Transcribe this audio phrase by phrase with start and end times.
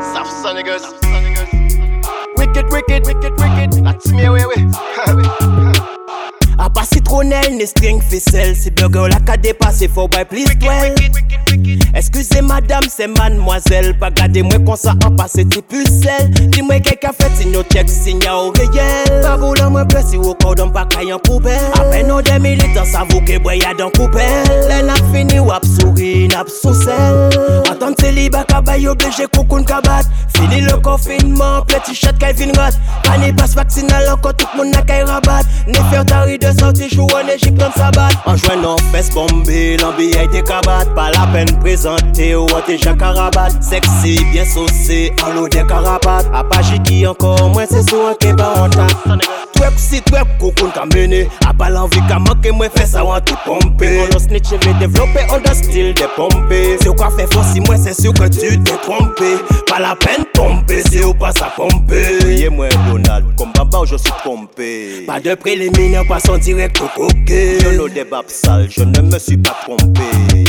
[0.00, 0.94] Soft son niggas.
[2.36, 3.84] Wicked, wicked, wicked, wicked.
[3.84, 4.64] That's me, oui, oui.
[6.58, 8.56] A pas citronnelle, ni string ficelle.
[8.56, 10.94] Si burger la ka dépassé, faut buy please well.
[12.48, 17.12] madame se manmwazel Pa gade mwen konsa an pase ti pusel Di mwen kek a
[17.12, 20.86] fet si nou chek si nya ou reyel Pa goulan mwen presi ou koudon pa
[20.94, 25.40] kayan poubel Apen nou de militan sa vou ke bwe yadan koubel Le nap fini
[25.44, 27.28] wap souri nap sousel
[27.70, 30.08] Antan ti li baka bay obleje koukoun kabat
[30.38, 34.72] Fini le konfinman ple ti chat kay vin rat Pani pas vaksinal anko tout moun
[34.72, 38.80] na kay rabat Ne fer tari de santi chou an Egypt lan sabat Anjwen nan
[38.92, 43.48] fes bombe lan biyay te kabat Pa la pen prezante ou t'es Jacques Rabat.
[43.60, 46.26] Sexy, bien saucé, en l'eau des carapates.
[46.32, 48.68] A pas qui encore, moi c'est que pas en
[49.58, 53.22] Twerk si twerk koukoun ka mene A pas l'envie ka manke mwen fè sa wan
[53.26, 57.08] tout pompe On lo snitch ve développer on the style de pompe Si ou ka
[57.16, 59.34] fè fò si mwen c'est sûr que tu t'es trompé
[59.66, 63.96] Pas la peine pomper si ou pas sa pompe Yé moi Donald, comme baba je
[63.96, 65.04] suis trompé.
[65.06, 69.36] Pas de préliminaire, passons direct au coquet Je ne débat sale, je ne me suis
[69.36, 70.44] pas trompé.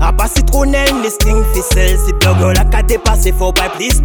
[0.00, 4.00] A pas citronnelle ni string ficelle Si burger la ka dépassé faut buy please.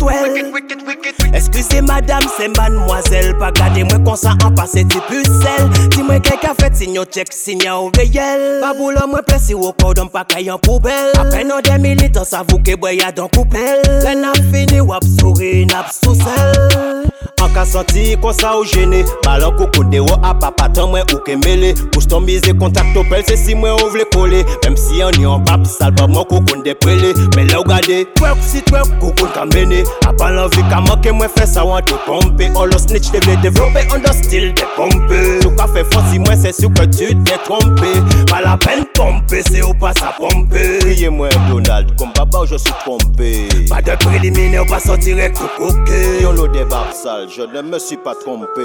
[1.34, 3.38] Excusez madame, c'est mademoiselle.
[3.38, 5.70] Pas garder moi comme ça en passé ti pucelle.
[5.92, 8.62] Dis-moi quelqu'un fait signe au check, signe au réel.
[8.62, 11.12] Pas boulot moi place au cordon pas caille en poubelle.
[11.18, 13.82] Après nos des militants, ça vous que boy y'a dans coupelle.
[14.04, 16.16] Là n'a fini wap souris, n'a sous
[17.46, 21.04] An ka santi kon sa ou jene Balan koko de wo a dewa apapatan mwen
[21.14, 24.40] ou kemele Pouj ton mize kontak topel se si mwen ou vle kole.
[24.64, 27.14] Mem si an yon pap salba mwen koko ndeprele
[27.86, 30.82] prele Men la ou gade twerk si twerk koko ka mene A pa l'envi ka
[30.82, 34.14] manke mwen fè sa wan te pompe On lo snitch te vle developpe on the
[34.14, 37.92] style de pompe Sou ka fè fon si mwen se sou que tu t'es trompé.
[38.30, 42.46] Pas la peine pompe se ou pas sa pompe Priye mwen Donald Kom baba ou
[42.46, 43.48] je suis trompé.
[43.70, 46.92] Pas de préliminaire, pas sortir avec au coquet Yon lo de bab
[47.30, 48.62] je ne me suis pas trompé